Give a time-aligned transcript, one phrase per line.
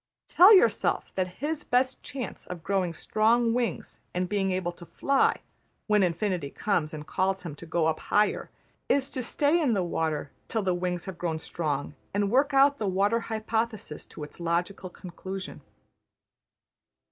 [0.27, 5.41] Tell yourself that his best chance of growing strong wings and being able to fly,
[5.85, 8.49] when Infinity comes and calls him to go up higher,
[8.89, 12.79] is to stay in the water till the wings have grown strong and work out
[12.79, 15.61] the water hypothesis to its logical conclusion.